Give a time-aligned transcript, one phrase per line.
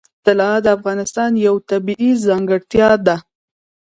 [0.25, 3.15] طلا د افغانستان یوه طبیعي ځانګړتیا ده.